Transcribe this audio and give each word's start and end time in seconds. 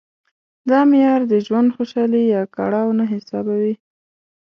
دا 0.69 0.79
معیار 0.89 1.21
د 1.31 1.33
ژوند 1.45 1.69
خوشالي 1.75 2.21
یا 2.35 2.41
کړاو 2.55 2.87
نه 2.99 3.05
حسابوي. 3.13 3.73